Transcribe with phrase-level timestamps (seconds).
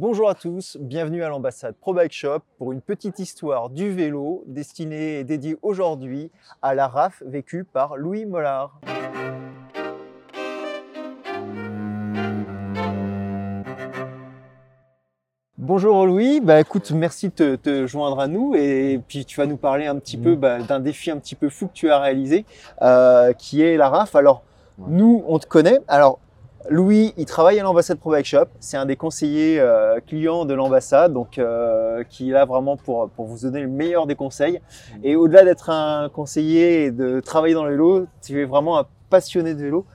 [0.00, 4.44] Bonjour à tous, bienvenue à l'ambassade Pro Bike Shop pour une petite histoire du vélo
[4.46, 6.30] destinée et dédiée aujourd'hui
[6.62, 8.80] à la RAF vécue par Louis Mollard.
[15.56, 19.56] Bonjour Louis, bah écoute, merci de te, joindre à nous et puis tu vas nous
[19.56, 22.44] parler un petit peu bah, d'un défi un petit peu fou que tu as réalisé,
[22.82, 24.14] euh, qui est la RAF.
[24.14, 24.44] Alors
[24.78, 25.80] nous, on te connaît.
[25.88, 26.20] Alors
[26.70, 28.46] Louis, il travaille à l'ambassade Pro Bike Shop.
[28.60, 33.08] C'est un des conseillers euh, clients de l'ambassade, donc euh, qui est là vraiment pour,
[33.10, 34.58] pour vous donner le meilleur des conseils.
[34.58, 34.98] Mmh.
[35.04, 38.86] Et au-delà d'être un conseiller et de travailler dans le vélo, tu es vraiment un
[39.08, 39.86] passionné de vélo.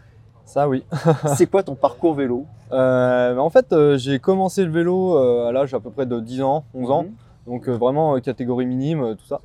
[0.45, 0.83] Ça, oui.
[1.35, 2.45] c'est quoi ton parcours vélo?
[2.71, 6.65] Euh, En fait, j'ai commencé le vélo à l'âge à peu près de 10 ans,
[6.73, 7.03] 11 ans.
[7.03, 7.11] Mmh.
[7.45, 9.41] Donc vraiment catégorie minime, tout ça.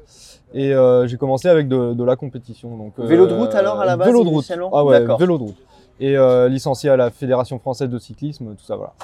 [0.55, 0.73] Et
[1.07, 2.75] j'ai commencé avec de, la compétition.
[2.77, 4.53] Donc, vélo de route alors à la base Vélo de route.
[4.73, 5.68] Ah ouais, vélo de route
[6.01, 8.95] et euh, licencié à la Fédération française de cyclisme, tout ça, voilà.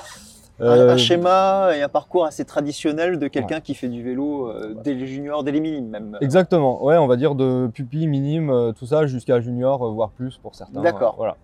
[0.60, 4.74] un, euh, schéma et un parcours assez traditionnel de quelqu'un qui fait du vélo euh,
[4.82, 6.18] dès les juniors, dès les minimes même.
[6.20, 10.54] Exactement, ouais, on va dire de pupille, minime, tout ça, jusqu'à junior, voire plus pour
[10.54, 10.82] certains.
[10.82, 11.16] D'accord.
[11.16, 11.36] voilà.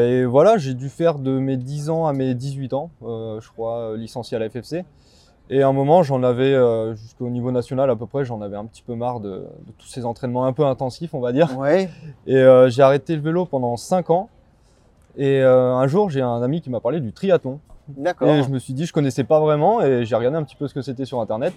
[0.00, 3.96] et voilà, j'ai dû faire de mes 10 ans à mes 18 ans, je crois,
[3.96, 4.84] licencié à la FFC.
[5.52, 8.56] Et à un moment, j'en avais, euh, jusqu'au niveau national à peu près, j'en avais
[8.56, 9.46] un petit peu marre de,
[9.78, 11.58] tous ces entraînements un peu intensifs, on va dire.
[11.58, 11.90] Ouais.
[12.28, 14.28] Et euh, j'ai arrêté le vélo pendant 5 ans.
[15.16, 17.58] Et euh, un jour, j'ai un ami qui m'a parlé du triathlon.
[17.88, 18.28] D'accord.
[18.28, 20.68] Et je me suis dit, je connaissais pas vraiment, et j'ai regardé un petit peu
[20.68, 21.52] ce que c'était sur Internet.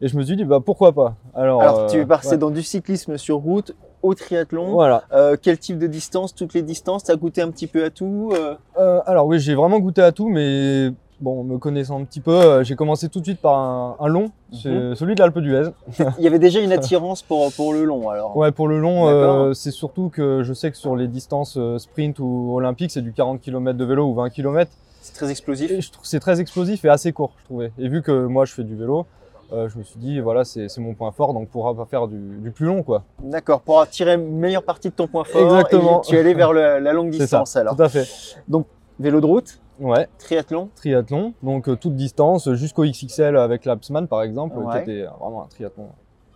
[0.00, 1.16] Et je me suis dit, bah pourquoi pas?
[1.34, 4.70] Alors, tu es passé dans du cyclisme sur route au triathlon.
[4.70, 5.02] Voilà.
[5.42, 8.32] quel type de distance Toutes les distances T'as goûté un petit peu à tout
[8.76, 10.92] Alors oui, j'ai vraiment goûté à tout, mais
[11.22, 13.56] bon, me connaissant un petit peu, euh, j'ai commencé tout de suite par
[14.00, 14.94] un, long, mhm.
[14.94, 15.70] celui de l'Alpe d'Huez.
[16.18, 19.08] Il y avait déjà une attirance pour, pour le long alors Ouais, pour le long,
[19.08, 23.02] euh, c'est surtout que je sais que sur les distances euh, sprint ou olympique, c'est
[23.02, 24.70] du 40 km de vélo ou 20 km.
[25.00, 27.72] C'est très explosif C'est très explosif et assez court, je trouvais.
[27.78, 29.06] Et vu que moi je fais du vélo,
[29.52, 32.66] je me suis dit, voilà, c'est mon point fort, donc pourra pas faire du, plus
[32.66, 33.02] long, quoi.
[33.22, 36.00] D'accord, pour tirer meilleure partie de ton point fort, Exactement.
[36.00, 37.76] tu es allé vers la longue distance ça, alors.
[37.76, 38.08] Tout à fait.
[38.48, 38.66] Donc,
[38.98, 40.08] vélo de route Ouais.
[40.18, 40.70] Triathlon.
[40.76, 45.48] Triathlon, donc euh, toute distance, jusqu'au XXL avec l'Apsman par exemple, qui était vraiment un
[45.48, 45.88] triathlon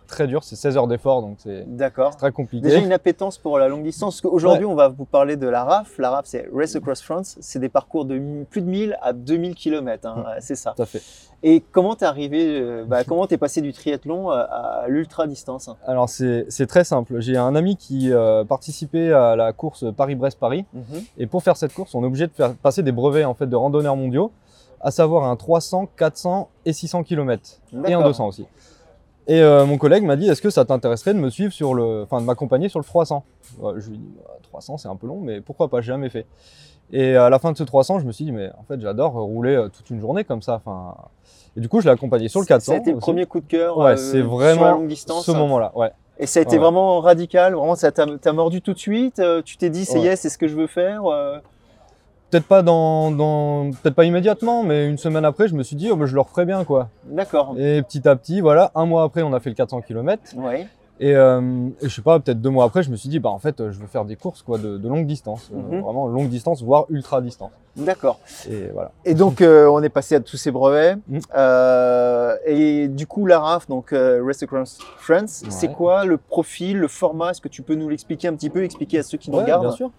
[0.07, 1.65] très dur, c'est 16 heures d'effort, donc c'est
[2.17, 2.63] très compliqué.
[2.63, 5.63] Déjà une appétence pour la longue distance, parce qu'aujourd'hui on va vous parler de la
[5.63, 5.97] RAF.
[5.97, 9.55] La RAF c'est Race Across France, c'est des parcours de plus de 1000 à 2000
[9.55, 10.73] km, hein, c'est ça.
[10.75, 11.01] Tout à fait.
[11.43, 15.69] Et comment t'es arrivé, euh, bah, comment t'es passé du triathlon à, l'ultra distance?
[15.85, 20.83] Alors c'est très simple, j'ai un ami qui euh, participait à la course Paris-Brest-Paris, mhm.
[21.17, 23.47] et pour faire cette course on est obligé de faire passer des brevets en fait
[23.47, 24.31] de randonneurs mondiaux,
[24.81, 28.45] à savoir un 300, 400 et 600 km, et un 200 aussi.
[29.27, 32.03] Et euh, mon collègue m'a dit, est-ce que ça t'intéresserait de me suivre sur le,
[32.03, 33.23] enfin de m'accompagner sur le 300
[33.75, 36.09] Je lui ai dit, 300 bah, c'est un peu long, mais pourquoi pas, j'ai jamais
[36.09, 36.25] fait.
[36.93, 39.13] Et à la fin de ce 300, je me suis dit, mais en fait j'adore
[39.13, 40.61] rouler euh, toute une journée comme ça.
[40.65, 40.95] Enfin,
[41.57, 42.71] et du coup, je l'ai accompagné sur le 400.
[42.71, 43.77] Ça a été le premier coup de cœur.
[43.77, 45.73] Ouais, euh, c'est vraiment longue distance, ce moment-là.
[45.75, 45.91] Ouais.
[46.19, 47.53] Et ça a été vraiment radical.
[47.53, 49.21] Vraiment, ça t'a mordu tout de suite.
[49.43, 51.03] Tu t'es dit, c'est yes, c'est ce que je veux faire
[52.29, 55.89] peut-être pas dans, dans peut-être pas immédiatement, mais une semaine après, je me suis dit,
[55.91, 56.89] oh, bah, je le referai bien, quoi.
[57.05, 57.55] D'accord.
[57.57, 60.21] Et petit à petit, voilà, un mois après, on a fait le 400 km.
[60.35, 60.67] Ouais.
[60.99, 63.29] Et, euh, et, je sais pas, peut-être deux mois après, je me suis dit, bah
[63.29, 65.81] en fait, je veux faire des courses quoi, de, de longue distance, euh, mhm.
[65.81, 67.51] vraiment longue distance, voire ultra distance.
[67.75, 68.19] D'accord.
[68.49, 68.91] Et voilà.
[69.05, 70.95] Et donc, euh, on est passé à tous ces brevets.
[71.07, 71.19] Mm.
[71.35, 76.87] Euh, et du coup, la RAF, donc Race Across France, c'est quoi le profil, le
[76.87, 77.31] format?
[77.31, 79.67] Est-ce que tu peux nous l'expliquer un petit peu, expliquer à ceux qui nous regardent?
[79.67, 79.91] Bien sûr.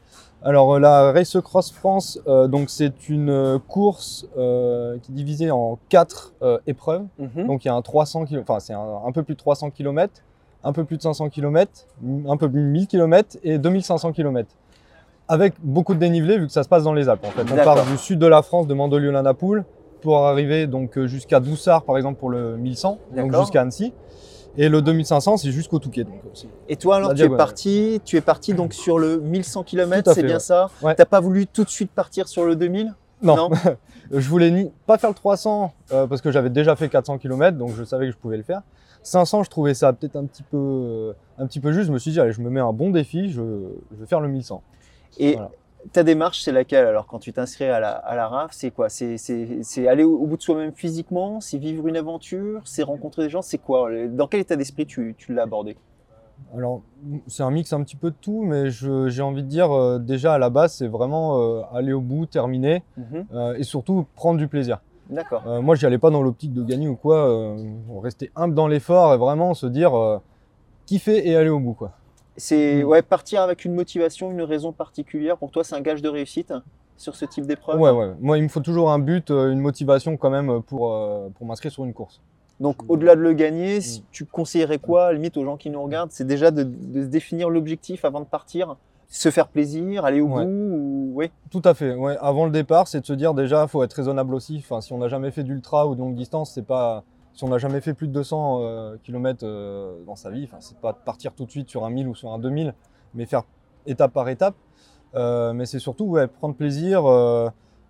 [0.42, 6.32] Alors la Race Cross France, donc c'est une course qui est divisée en quatre
[6.66, 7.04] épreuves.
[7.19, 7.47] Mhm.
[7.47, 9.70] Donc il y a un 300 km, enfin c'est un, un, peu plus de 300
[9.70, 10.22] km
[10.64, 11.86] un peu plus de 500 km,
[12.28, 14.48] un peu plus de 1000 km et 2500 km.
[15.28, 17.24] Avec beaucoup de dénivelé vu que ça se passe dans les Alpes.
[17.24, 17.44] En fait.
[17.52, 19.64] On part du sud de la France, de Mandelieu-la-Napoule,
[20.00, 23.92] pour arriver donc euh, jusqu'à Doussard par exemple pour le 1100, donc jusqu'à Annecy.
[24.56, 26.04] Et le 2500, c'est jusqu'au Touquet.
[26.04, 29.62] Donc euh, et toi, alors, tu es parti, tu es parti donc sur le 1100
[29.62, 30.70] km, c'est bien ça?
[30.80, 32.92] Tu T'as pas voulu tout de suite partir sur le 2000
[33.22, 33.50] Non.
[34.10, 37.56] je voulais ni pas faire le 300 euh, parce que j'avais déjà fait 400 km,
[37.56, 38.62] donc je savais que je pouvais le faire.
[39.03, 41.86] 500, je trouvais ça peut-être un petit peu, euh, un petit peu juste.
[41.86, 43.42] Je me suis dit, allez, je me mets un bon défi, je,
[43.92, 44.62] vais faire le 1100.
[45.18, 45.36] Et
[45.92, 48.50] ta démarche, c'est laquelle alors quand tu t'inscris à la, à la RAF?
[48.53, 48.88] C'est quoi?
[48.88, 51.41] C'est aller au, bout de soi-même physiquement?
[51.41, 52.62] C'est vivre une aventure?
[52.64, 53.42] C'est rencontrer des gens?
[53.42, 53.88] C'est quoi?
[54.09, 55.76] Dans quel état d'esprit tu, tu l'as abordé?
[56.54, 56.82] Alors,
[57.26, 60.34] c'est un mix un petit peu de tout, mais j'ai envie de dire, euh, déjà
[60.34, 63.26] à la base, c'est vraiment euh, aller au bout, terminer, mhm.
[63.56, 64.80] et surtout prendre du plaisir.
[65.10, 65.42] D'accord.
[65.46, 67.28] Euh, moi, j'y allais pas dans l'optique de gagner ou quoi.
[67.28, 67.56] Euh,
[68.02, 70.18] rester humble dans l'effort et vraiment se dire euh,
[70.86, 71.92] kiffer et aller au bout, quoi.
[72.36, 72.86] C'est mm.
[72.86, 75.38] ouais partir avec une motivation, une raison particulière.
[75.38, 76.52] Pour toi, c'est un gage de réussite.
[76.96, 77.80] sur ce type d'épreuve?
[77.80, 78.12] Ouais, ouais.
[78.20, 80.92] Moi, il me faut toujours un but, une motivation quand même pour,
[81.34, 82.20] pour m'inscrire sur une course.
[82.60, 86.10] Donc, au-delà de le gagner, si tu conseillerais quoi, limite aux gens qui nous regardent,
[86.10, 88.77] c'est déjà de, de, se définir l'objectif avant de partir,
[89.09, 91.13] se faire plaisir, aller au bout ou...
[91.15, 91.31] Oui.
[91.51, 91.95] Tout à fait.
[91.95, 92.16] Ouais.
[92.21, 94.59] Avant le départ, c'est de se dire déjà, faut être raisonnable aussi.
[94.59, 97.05] Enfin, si on n'a jamais fait d'ultra ou de longue distance, c'est pas.
[97.33, 100.57] Si on n'a jamais fait plus de 200 euh, km euh, dans sa vie, enfin,
[100.60, 102.75] c'est pas de partir tout de suite sur un 1000 ou sur un 2000,
[103.15, 103.45] mais faire
[103.87, 104.57] étape par étape.
[105.15, 107.05] Euh, mais c'est surtout ouais, prendre plaisir.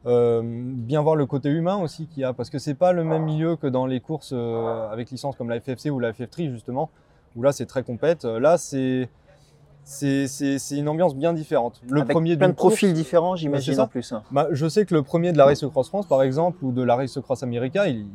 [0.08, 3.04] Euh, bien voir le côté humain aussi qu'il y a, parce que c'est pas le
[3.04, 6.50] même milieu que dans les courses euh, avec licence comme la FFC ou la FF3
[6.50, 6.88] justement,
[7.36, 8.24] où là c'est très compète.
[8.24, 9.10] Euh, là c'est
[9.84, 11.82] c'est une ambiance bien différente.
[11.90, 14.12] Le avec premier plein de profils différents, j'imagine en plus.
[14.12, 14.22] Hein.
[14.30, 16.82] Bah, je sais que le premier de la Race Cross France, par exemple, ou de
[16.82, 18.06] la Race Cross America, il,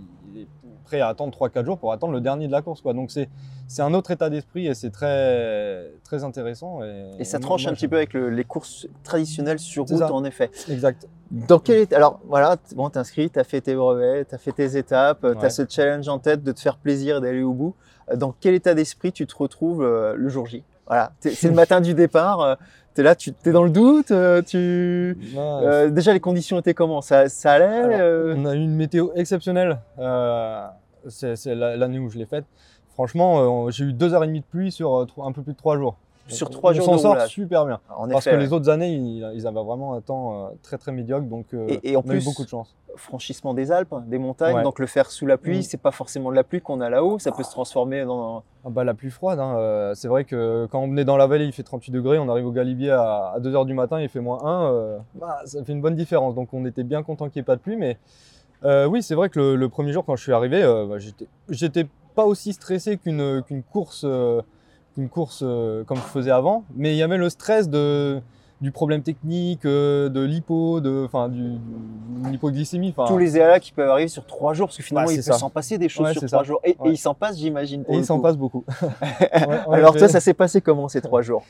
[0.83, 2.81] prêt à attendre 3-4 jours pour attendre le dernier de la course.
[2.81, 2.93] Quoi.
[2.93, 6.79] Donc c'est un autre état d'esprit et c'est très, très intéressant.
[7.19, 10.51] Et, ça tranche un petit peu avec les courses traditionnelles sur route, en effet.
[10.69, 11.07] Exact.
[11.31, 15.25] Dans quel Alors voilà, bon, t'es inscrit, t'as fait tes brevets, t'as fait tes étapes,
[15.27, 17.75] tu t'as ce challenge en tête de te faire plaisir d'aller au bout.
[18.13, 20.63] Dans quel état d'esprit tu te retrouves euh, le jour J?
[20.85, 22.57] Voilà, c'est le matin du départ.
[22.93, 26.59] Euh, tu es là, tu es dans le doute, euh, tu euh, déjà les conditions
[26.59, 27.01] étaient comment?
[27.01, 28.35] Ça, ça allait euh?
[28.37, 29.79] On a eu une météo exceptionnelle.
[31.07, 32.45] c'est l'année où je l'ai faite.
[32.93, 35.77] Franchement, j'ai eu deux heures et demie de pluie sur un peu plus de trois
[35.77, 35.97] jours.
[36.27, 37.79] Sur trois jours, on s'en sort super bien.
[38.11, 41.47] parce que les autres années, ils, avaient vraiment un temps très très médiocre, donc
[41.83, 42.75] et, en on plus, a eu beaucoup de chance.
[42.95, 45.63] Franchissement des Alpes, des montagnes, donc le faire sous la pluie, mm.
[45.63, 48.69] c'est pas forcément de la pluie qu'on a là-haut, ça peut se transformer dans ah
[48.69, 49.39] bah, La plus froide.
[49.39, 49.57] Hein.
[49.57, 52.17] Euh, c'est vrai que quand on venait dans la vallée, il fait 38 degrés.
[52.17, 54.65] On arrive au Galibier à, 2h du matin, il fait moins 1.
[54.65, 56.35] Euh, bah, ça fait une bonne différence.
[56.35, 57.75] Donc on était bien content qu'il n'y ait pas de pluie.
[57.75, 57.97] Mais
[58.63, 60.97] euh, oui, c'est vrai que le, premier jour, quand je suis arrivé, bah,
[61.49, 64.05] j'étais pas aussi stressé qu'une course,
[64.93, 66.63] qu'une course comme je faisais avant.
[66.75, 68.21] Mais il y avait le stress de
[68.63, 71.57] du problème technique, euh, de l'hypo, de, enfin, du,
[72.31, 72.95] l'hypoglycémie.
[73.07, 75.49] Tous les aléas qui peuvent arriver sur trois jours, parce que finalement, il peut s'en
[75.49, 76.61] passer des choses sur trois jours.
[76.63, 77.83] Et, il s'en passe, j'imagine.
[77.89, 78.63] Et il s'en passe beaucoup.
[79.69, 81.43] Alors, toi, ça s'est passé comment ces trois jours?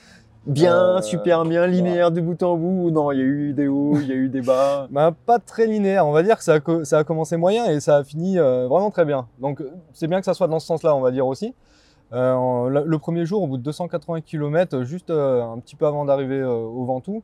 [0.48, 3.54] Bien, euh, super bien, linéaire de bout en bout ou non Il y a eu
[3.54, 4.88] des hauts, il y a eu des bas?
[4.92, 6.08] Bah, Pas très linéaire.
[6.08, 8.68] On va dire que ça a, ça a commencé moyen et ça a fini euh,
[8.68, 9.28] vraiment très bien.
[9.40, 9.62] Donc,
[9.94, 11.54] c'est bien que ça soit dans ce sens-là, on va dire aussi.
[12.14, 16.06] Euh, le premier jour, au bout de 280 km, juste euh, un petit peu avant
[16.06, 17.24] d'arriver euh, au Ventoux,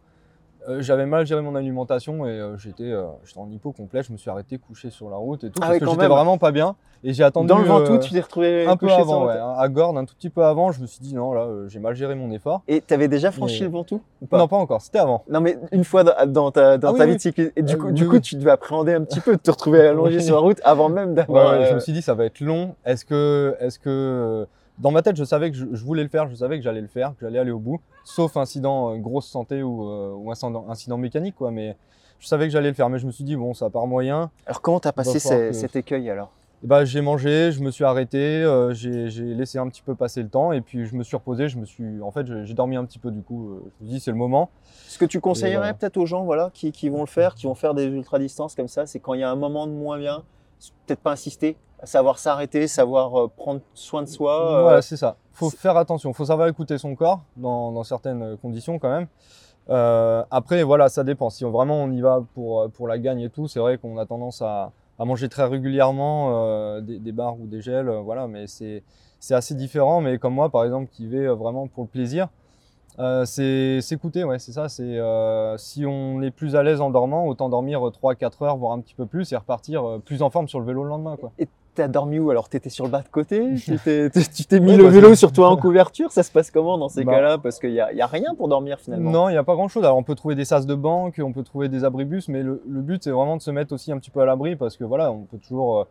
[0.79, 2.93] j'avais mal géré mon alimentation et j'étais
[3.37, 4.03] en hypo complet.
[4.03, 6.37] Je me suis arrêté couché sur la route et tout ah parce que j'étais vraiment
[6.37, 6.75] pas bien.
[7.03, 7.47] Et j'ai attendu.
[7.47, 10.29] Dans le Ventoux, tu t'es retrouvé un peu avant, ouais, à Gordes, un tout petit
[10.29, 10.71] peu avant.
[10.71, 12.61] Je me suis dit non, là, j'ai mal géré mon effort.
[12.67, 14.37] Et tu avais déjà franchi le Ventoux ou pas?
[14.37, 14.81] Non, pas encore.
[14.81, 15.23] C'était avant.
[15.27, 17.53] Non, mais une fois dans ta, dans ah ta vie de cycliste.
[17.55, 20.19] Et du coup, du coup tu devais appréhender un petit peu de te retrouver allongé
[20.19, 21.65] sur la route avant même d'avoir.
[21.65, 22.75] Je me suis dit ça va être long.
[22.85, 24.45] Est-ce que, est-ce que
[24.79, 26.87] dans ma tête, je savais que je, voulais le faire, je savais que j'allais le
[26.87, 30.97] faire, que j'allais aller au bout, sauf incident euh, grosse santé ou, euh, ou incident,
[30.97, 31.51] mécanique, quoi.
[31.51, 31.75] Mais
[32.19, 34.31] je savais que j'allais le faire, mais je me suis dit bon, ça part moyen.
[34.45, 36.31] Alors comment t'as passé cet écueil alors?
[36.61, 40.27] Bah, j'ai mangé, je me suis arrêté, euh, j'ai laissé un petit peu passer le
[40.27, 42.83] temps et puis je me suis reposé, je me suis, en fait, j'ai dormi un
[42.83, 43.61] petit peu du coup.
[43.79, 44.49] je me suis dit c'est le moment.
[44.87, 47.55] Ce que tu conseillerais peut-être aux gens, voilà, qui, qui, vont le faire, qui vont
[47.55, 49.97] faire des ultra distances comme ça, c'est quand il y a un moment de moins
[49.97, 50.23] bien,
[50.85, 54.71] peut-être pas insister, savoir s'arrêter, savoir euh, prendre soin de soi.
[54.71, 54.75] Euh.
[54.75, 55.15] Ouais, c'est ça.
[55.31, 56.13] Faut faire attention.
[56.13, 59.07] Faut savoir écouter son corps dans, certaines conditions quand même.
[59.69, 61.29] Euh, après, voilà, ça dépend.
[61.29, 64.05] Si vraiment on y va pour, pour la gagne et tout, c'est vrai qu'on a
[64.05, 68.83] tendance à, manger très régulièrement des, des, bars ou des gels, voilà, mais c'est
[69.31, 70.01] assez différent.
[70.01, 72.27] Mais comme moi, par exemple, qui vais vraiment pour le plaisir,
[72.97, 74.67] euh, c'est s'écouter, ouais, c'est ça.
[74.67, 78.73] C'est euh, si on est plus à l'aise en dormant, autant dormir 3-4 heures, voire
[78.73, 81.15] un petit peu plus, et repartir euh, plus en forme sur le vélo le lendemain.
[81.17, 81.31] Quoi.
[81.39, 82.49] Et t'as dormi où Alors?
[82.49, 83.55] T'étais sur le bas de côté?
[83.55, 83.77] Tu
[84.45, 86.11] t'es mis le bah, vélo sur toi en couverture?
[86.11, 87.13] Ça se passe comment dans ces bah.
[87.13, 87.37] cas-là?
[87.37, 89.11] Parce qu'il n'y a, y a, rien pour dormir finalement.
[89.11, 89.83] Non, il n'y a pas grand-chose.
[89.83, 92.61] Alors on peut trouver des sas de banque, on peut trouver des abribus, mais le,
[92.67, 94.83] le but c'est vraiment de se mettre aussi un petit peu à l'abri parce que
[94.83, 95.87] voilà, on peut toujours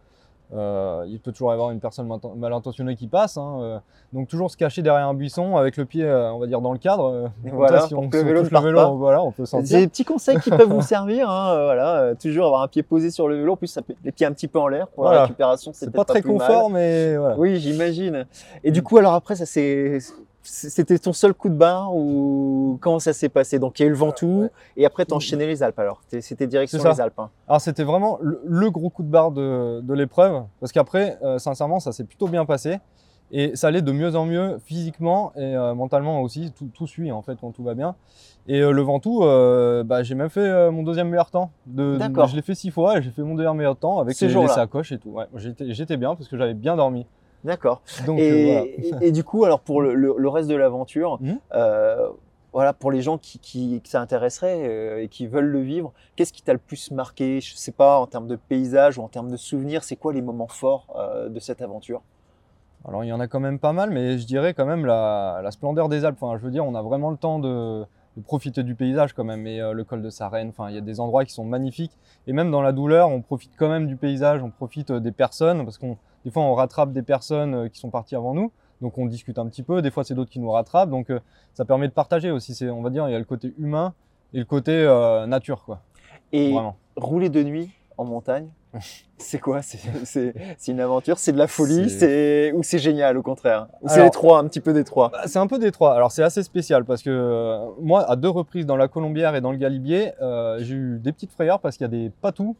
[0.55, 3.37] euh, il peut toujours y avoir une personne mal intentionnée qui passe.
[3.37, 3.79] Hein, euh.
[4.13, 6.73] donc toujours se cacher derrière un buisson avec le pied, euh, on va dire, dans
[6.73, 7.31] le cadre.
[7.45, 9.79] voilà, si on, le vélo, le vélo voilà, on peut sentir.
[9.79, 11.29] des petits conseils qui peuvent vous servir.
[11.29, 13.53] Hein, voilà, toujours avoir un pied posé sur le vélo.
[13.53, 15.73] En plus, ça les pieds un petit peu en l'air pour la récupération.
[15.75, 17.39] C'est pas, pas très confort, mais voilà.
[17.39, 18.27] Oui, j'imagine.
[18.65, 19.99] Et du coup, alors après, ça c'est
[20.43, 23.59] c'était ton seul coup de barre ou comment ça s'est passé?
[23.59, 26.03] Donc il y a eu le Ventoux et après tu enchaîné les Alpes alors.
[26.21, 27.19] C'était direction les Alpes.
[27.19, 27.31] Hein.
[27.47, 31.93] Alors c'était vraiment le, gros coup de barre de, l'épreuve parce qu'après, euh, sincèrement, ça
[31.93, 32.79] s'est plutôt bien passé
[33.31, 36.53] et ça allait de mieux en mieux physiquement et euh, mentalement aussi.
[36.75, 37.95] Tout, suit en fait quand tout va bien.
[38.47, 39.21] Et euh, le Ventoux,
[39.85, 41.51] bah, j'ai même fait mon deuxième meilleur temps.
[41.67, 44.29] De, je l'ai fait six fois et j'ai fait mon deuxième meilleur temps avec les,
[44.29, 45.11] les sacoches et tout.
[45.11, 47.07] Ouais, J'étais bien parce que j'avais bien dormi.
[47.45, 47.83] D'accord.
[48.17, 51.35] Et, euh, et, du coup, alors pour le, le, reste de l'aventure, mmh.
[51.55, 52.09] euh,
[52.53, 56.33] voilà, pour les gens qui, qui que ça intéresserait et qui veulent le vivre, qu'est-ce
[56.33, 57.41] qui t'a le plus marqué?
[57.41, 60.23] Je sais pas, en termes de paysage ou en termes de souvenirs, c'est quoi les
[60.23, 60.87] moments forts
[61.29, 62.03] de cette aventure?
[62.87, 65.49] Alors il y en a quand même pas mal, mais je dirais quand même la,
[65.51, 66.19] splendeur des Alpes.
[66.21, 67.85] Enfin, je veux dire, on a vraiment le temps de,
[68.25, 69.47] profiter du paysage quand même.
[69.47, 71.97] Et euh, le col de Sarenne, enfin, il y a des endroits qui sont magnifiques.
[72.27, 75.13] Et même dans la douleur, on profite quand même du paysage, on profite euh, des
[75.13, 75.97] personnes, parce qu'on
[76.29, 78.53] des fois on rattrape des personnes euh, qui sont parties avant nous.
[78.83, 79.83] Donc on discute un petit peu.
[79.83, 80.91] Des fois c'est d'autres qui nous rattrapent.
[80.91, 81.11] Donc
[81.55, 82.55] ça permet de partager aussi.
[82.55, 83.93] C'est, on va dire, il y a le côté humain
[84.35, 84.73] et le côté
[85.27, 85.81] nature, quoi.
[86.33, 86.55] Et
[86.97, 88.49] rouler de nuit en montagne,
[89.19, 89.61] c'est quoi?
[89.63, 90.33] C'est
[90.69, 91.19] une aventure?
[91.19, 91.89] C'est de la folie?
[91.91, 93.69] C'est Ou c'est génial au contraire?
[93.83, 95.11] Ou c'est les trois, un petit peu des trois?
[95.11, 95.95] bah, C'est un peu des trois.
[95.95, 99.41] Alors c'est assez spécial parce que euh, moi, à deux reprises dans la Colombière et
[99.41, 102.57] dans le Galibier, euh, j'ai eu des petites frayeurs parce qu'il y a des patous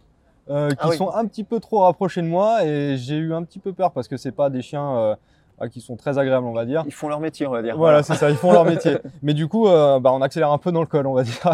[0.51, 3.43] euh, qui ah sont un petit peu trop rapprochés de moi et j'ai eu un
[3.43, 5.17] petit peu peur parce que c'est pas des chiens
[5.61, 6.85] ah, qui sont très agréables, on va dire.
[6.87, 7.77] Ils font leur métier, on va dire.
[7.77, 8.99] Voilà, c'est ça, ils font leur métier.
[9.23, 11.51] Mais du coup, euh, bah, on accélère un peu dans le col, on va dire.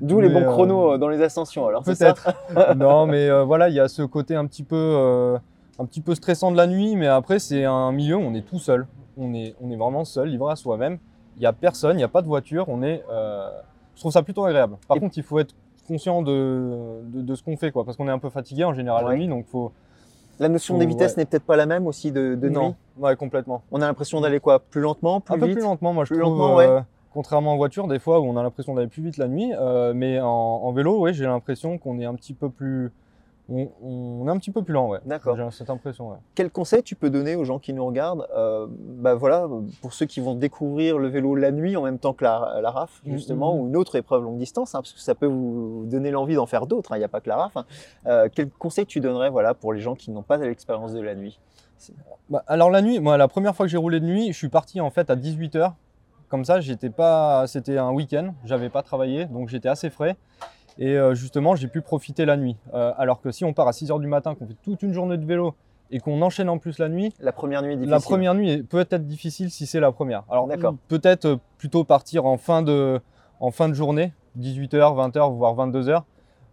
[0.00, 2.28] D'où les bons euh, chronos dans les ascensions, alors Peut-être.
[2.76, 5.38] non, mais euh, voilà, il y a ce côté un petit peu,
[5.78, 8.46] un petit peu stressant de la nuit, mais après, c'est un milieu où on est
[8.46, 8.86] tout seul.
[9.16, 10.98] On est, on est vraiment seul, livré à soi-même.
[11.36, 12.64] Il n'y a personne, il n'y a pas de voiture.
[12.68, 13.04] On est,
[13.94, 14.76] je trouve ça plutôt agréable.
[14.88, 15.54] Par contre, il faut être
[15.86, 19.06] conscient de, de, ce qu'on fait, quoi, parce qu'on est un peu fatigué en général
[19.06, 19.72] la nuit, donc faut
[20.38, 22.74] la notion des vitesses n'est peut-être pas la même aussi de, de non.
[22.98, 23.62] Ouais, complètement.
[23.72, 26.60] On a l'impression d'aller quoi Plus lentement, plus Un peu plus lentement, moi je trouve.
[26.60, 26.80] Euh,
[27.12, 29.94] contrairement en voiture, des fois où on a l'impression d'aller plus vite la nuit, euh,
[29.94, 32.92] mais en, en vélo, oui, j'ai l'impression qu'on est un petit peu plus
[33.48, 34.98] on, est un petit peu plus lent, ouais.
[35.04, 35.36] D'accord.
[35.36, 36.16] J'ai cette impression, ouais.
[36.34, 39.48] Quel conseil tu peux donner aux gens qui nous regardent euh, bah voilà,
[39.82, 42.70] Pour ceux qui vont découvrir le vélo la nuit en même temps que la, la
[42.70, 45.26] RAF, mm, justement, mm, ou une autre épreuve longue distance, hein, parce que ça peut
[45.26, 47.56] vous donner l'envie d'en faire d'autres, hein, il n'y a pas que la RAF.
[47.56, 47.66] Hein.
[48.06, 51.14] Euh, quel conseil tu donnerais voilà, pour les gens qui n'ont pas l'expérience de la
[51.14, 51.38] nuit?
[52.28, 54.48] Bah, Alors la nuit, moi la première fois que j'ai roulé de nuit, je suis
[54.48, 55.72] parti en fait à 18h.
[56.28, 60.16] Comme ça, j'étais pas, c'était un week-end, j'avais pas travaillé, donc j'étais assez frais.
[60.78, 62.56] Et euh, justement, j'ai pu profiter la nuit.
[62.74, 64.92] Euh, alors que si on part à 6 h du matin, qu'on fait toute une
[64.92, 65.54] journée de vélo
[65.90, 67.12] et qu'on enchaîne en plus la nuit.
[67.20, 67.90] La première nuit est difficile.
[67.90, 70.24] La première nuit peut être difficile si c'est la première.
[70.30, 70.48] Alors
[70.88, 73.00] peut-être euh, plutôt partir en fin de,
[73.40, 76.02] en fin de journée, 18h, 20h, voire 22h.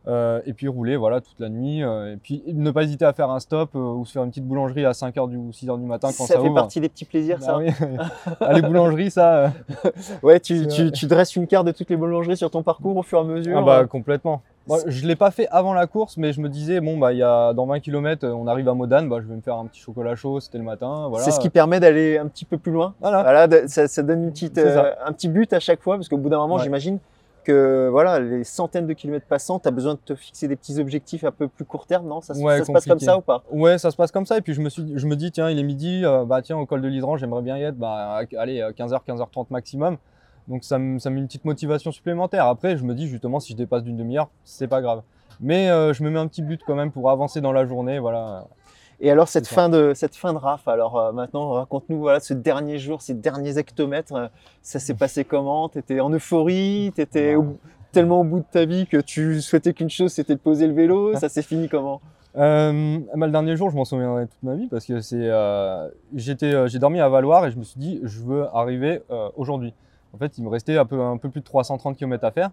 [0.05, 3.13] Euh, et puis rouler voilà toute la nuit euh, et puis ne pas hésiter à
[3.13, 5.79] faire un stop euh, ou se faire une petite boulangerie à 5h du, ou 6h
[5.79, 7.57] du matin quand ça, ça fait partie des petits plaisirs bah ça.
[7.57, 7.67] oui.
[8.53, 9.53] les boulangeries ça
[10.23, 13.01] ouais tu, tu, tu, dresses une carte de toutes les boulangeries sur ton parcours au
[13.01, 14.41] fur et à mesure ah bah complètement.
[14.67, 17.19] Moi, je l'ai pas fait avant la course mais je me disais bon bah il
[17.19, 19.67] y a dans 20 km on arrive à Modane bah je vais me faire un
[19.67, 21.23] petit chocolat chaud c'était le matin voilà.
[21.23, 22.93] C'est ce qui permet d'aller un petit peu plus loin.
[22.99, 26.17] Voilà, voilà ça, ça, donne une petite un petit but à chaque fois parce qu'au
[26.17, 26.99] bout d'un moment j'imagine
[27.43, 30.79] que voilà, les centaines de kilomètres passants, tu as besoin de te fixer des petits
[30.79, 32.21] objectifs un peu plus court terme, non?
[32.21, 33.43] Ça, se passe comme ça ou pas?
[33.51, 34.37] Ouais, ça se passe comme ça.
[34.37, 36.57] Et puis je me, suis, je me dis, tiens, il est midi, euh, bah tiens,
[36.57, 39.97] au col de l'Hydran, j'aimerais bien y être, bah allez, 15h, 15h30 maximum.
[40.47, 42.47] Donc ça me, ça met une petite motivation supplémentaire.
[42.47, 45.03] Après, je me dis justement, si je dépasse d'une demi-heure, c'est pas grave.
[45.39, 47.99] Mais euh, je me mets un petit but quand même pour avancer dans la journée,
[47.99, 48.45] voilà.
[49.05, 52.33] Et alors cette fin de cette fin de RAF, alors euh, maintenant raconte-nous voilà ce
[52.33, 54.27] dernier jour, ces derniers hectomètres, euh,
[54.61, 55.67] ça s'est passé comment?
[55.67, 57.35] T'étais en euphorie, t'étais
[57.91, 60.73] tellement au bout de ta vie que tu souhaitais qu'une chose, c'était de poser le
[60.73, 61.17] vélo?
[61.17, 61.99] Ça s'est fini comment?
[62.37, 65.29] Euh, bah, le dernier jour, je m'en souviendrai toute ma vie parce que c'est
[66.15, 69.01] j'étais j'ai dormi à Valoir et je me suis dit je veux arriver
[69.35, 69.73] aujourd'hui.
[70.13, 72.51] En fait, il me restait un peu un peu plus de 330 km à faire.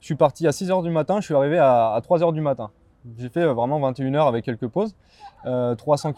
[0.00, 2.32] Je suis parti à 6 h du matin, je suis arrivé à, à 3 h
[2.32, 2.70] du matin.
[3.18, 4.94] J'ai fait vraiment 21 heures avec quelques pauses.
[5.44, 6.12] 300,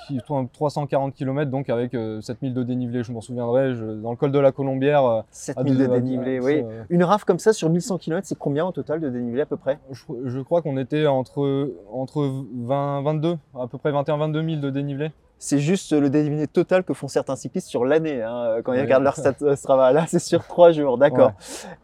[0.53, 4.53] 340 km donc avec 7000 de dénivelé, je m'en souviendrai, dans le col de la
[4.53, 5.25] Colombière.
[5.31, 6.65] 7000 de dénivelé, oui.
[6.89, 9.57] Une RAF comme ça sur 1100 km, c'est combien au total de dénivelé à peu
[9.57, 9.79] près?
[9.91, 15.11] Je, crois qu'on était entre, entre 20, 22, à peu près 21-22 000 de dénivelé
[15.39, 19.05] c'est juste le dénivelé total que font certains cyclistes sur l'année, hein, quand ils regardent
[19.05, 19.93] leur stat euh, Strava.
[19.93, 21.33] Là, c'est sur trois jours, d'accord.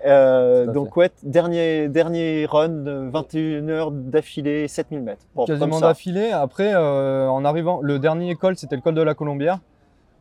[0.04, 5.24] Euh, donc, ouais, dernier, dernier run, 21 heures d'affilée, 7000 mètres.
[5.46, 6.30] Quasiment d'affilée.
[6.32, 9.60] Après, euh, en arrivant, le dernier col, c'était le col de la Colombière.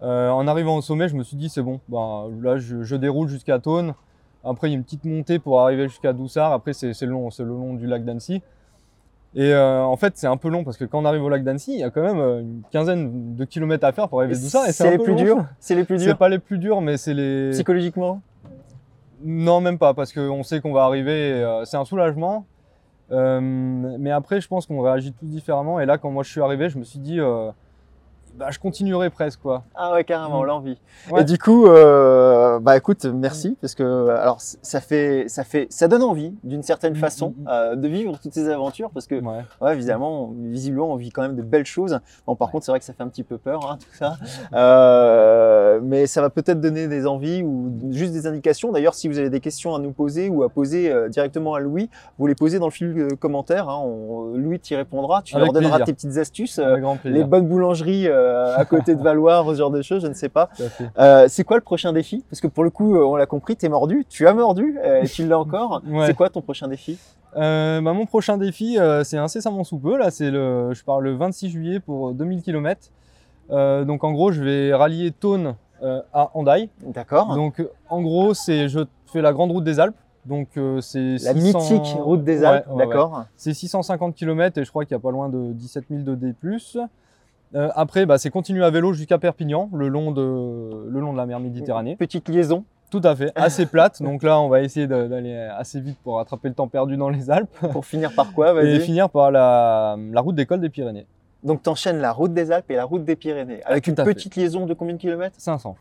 [0.01, 3.57] en arrivant au sommet, je me suis dit, c'est bon, bah, là, je, déroule jusqu'à
[3.57, 3.95] Thône.
[4.43, 6.51] Après, il y a une petite montée pour arriver jusqu'à Doussard.
[6.51, 8.43] Après, c'est le long, le long du lac d'Annecy.
[9.35, 11.43] Et euh, en fait, c'est un peu long parce que quand on arrive au lac
[11.43, 14.35] d'Annecy, il y a quand même euh, une quinzaine de kilomètres à faire pour arriver
[14.35, 14.71] à ça.
[14.71, 15.45] C'est les plus durs?
[15.59, 16.07] C'est les plus durs?
[16.07, 17.49] C'est pas les plus durs, mais c'est les.
[17.51, 18.21] Psychologiquement?
[19.23, 21.33] Non, même pas, parce qu'on sait qu'on va arriver.
[21.33, 22.45] Euh, c'est un soulagement.
[23.09, 25.79] mais après, je pense qu'on réagit tous différemment.
[25.79, 27.19] Et là, quand moi je suis arrivé, je me suis dit,
[28.37, 29.63] bah, je continuerai presque quoi.
[29.75, 30.45] Ah ouais, carrément, mm.
[30.45, 30.77] l'envie.
[31.17, 35.87] Et du coup, Euh, bah écoute, merci parce que alors ça fait ça fait ça
[35.87, 39.41] donne envie d'une certaine façon euh, de vivre toutes ces aventures parce que Ouais.
[39.61, 41.99] ouais, évidemment visiblement on vit quand même de belles choses.
[42.27, 44.17] Bon par contre c'est vrai que ça fait un petit peu peur hein, tout ça,
[44.53, 48.71] Euh, mais ça va peut-être donner des envies ou juste des indications.
[48.71, 51.89] D'ailleurs si vous avez des questions à nous poser ou à poser directement à Louis,
[52.17, 53.69] vous les posez dans le fil de commentaires.
[53.69, 55.21] Hein, on- Louis t'y répondra.
[55.23, 55.85] Tu Avec leur donneras plaisir.
[55.85, 56.59] tes petites astuces.
[57.05, 60.29] les bonnes boulangeries euh, à côté de Valoir, ce genre de choses, je ne sais
[60.29, 60.49] pas.
[60.97, 62.23] Euh, c'est quoi le prochain défi?
[62.29, 65.07] Parce que pour le coup, euh, on l'a compris, t'es mordu, tu as mordu, et
[65.07, 65.81] tu l'as encore.
[65.93, 66.07] Ouais.
[66.07, 66.97] C'est quoi ton prochain défi?
[67.35, 69.97] Bah, mon prochain défi, c'est incessamment sous peu.
[69.97, 72.89] Là, c'est le, je pars le 26 juillet pour 2000 km.
[73.49, 76.69] Donc en gros, je vais rallier Thône euh, à Hendaye.
[76.81, 77.35] D'accord.
[77.35, 78.79] Donc en gros, c'est je
[79.11, 79.97] fais la grande route des Alpes.
[80.25, 82.85] Donc euh, c'est La 600 mythique route des Alpes, ouais, ouais.
[82.85, 83.25] d'accord.
[83.35, 86.15] C'est 650 km et je crois qu'il y a pas loin de 17 000 de
[86.15, 86.33] D+.
[87.55, 91.17] Euh, après, bah, c'est continuer à vélo jusqu'à Perpignan, le long de, le long de
[91.17, 91.95] la mer Méditerranée.
[91.95, 92.63] Petite liaison.
[92.89, 94.03] Tout à fait, assez plate.
[94.03, 97.31] Donc là, on va essayer d'aller assez vite pour rattraper le temps perdu dans les
[97.31, 97.49] Alpes.
[97.71, 101.07] Pour finir par quoi et finir par la, la route des cols des Pyrénées.
[101.43, 103.63] Donc t'enchaînes la route des Alpes et la route des Pyrénées.
[103.65, 104.03] Avec Tout une fait.
[104.03, 105.35] petite liaison de combien de kilomètres?
[105.39, 105.75] 500.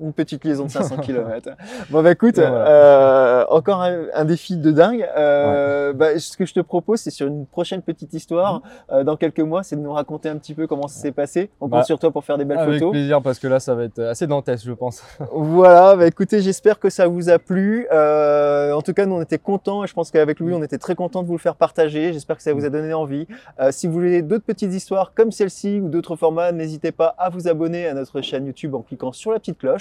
[0.00, 1.50] Une petite liaison de 500 km.
[1.90, 2.66] Bon bah écoute, voilà.
[2.66, 5.06] euh, encore un, un défi de dingue.
[5.16, 9.16] Euh, bah, ce que je te propose, c'est sur une prochaine petite histoire, euh, dans
[9.16, 11.50] quelques mois, c'est de nous raconter un petit peu comment ça s'est passé.
[11.60, 12.92] On Bah, compte sur toi pour faire des belles Avec photos.
[12.92, 15.02] plaisir parce que là, ça va être assez dantesque, je pense.
[15.32, 17.86] Voilà, bah écoutez, j'espère que ça vous a plu.
[17.90, 20.94] En tout cas, nous on était contents et je pense qu'avec lui, on était très
[20.94, 22.12] contents de vous le faire partager.
[22.12, 23.26] J'espère que ça vous a donné envie.
[23.70, 27.48] Si vous voulez d'autres petites histoires comme celle-ci ou d'autres formats, n'hésitez pas à vous
[27.48, 29.73] abonner à notre chaîne YouTube en cliquant sur la petite cloche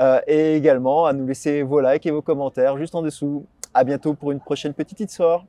[0.00, 3.46] euh, et également à nous laisser vos likes et vos commentaires juste en dessous.
[3.72, 5.44] À bientôt pour une prochaine petite histoire.